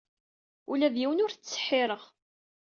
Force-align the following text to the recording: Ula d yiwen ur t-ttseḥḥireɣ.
Ula 0.71 0.87
d 0.93 0.95
yiwen 0.99 1.23
ur 1.23 1.31
t-ttseḥḥireɣ. 1.31 2.03